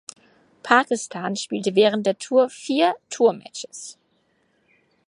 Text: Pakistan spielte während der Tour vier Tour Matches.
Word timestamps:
Pakistan 0.63 1.35
spielte 1.35 1.75
während 1.75 2.07
der 2.07 2.17
Tour 2.17 2.49
vier 2.49 2.95
Tour 3.11 3.33
Matches. 3.33 3.99